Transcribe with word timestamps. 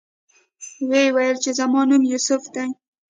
ویې 0.89 1.09
ویل 1.15 1.37
چې 1.43 1.51
زما 1.59 1.81
نوم 1.89 2.03
یوسف 2.11 2.43
دی. 2.53 2.69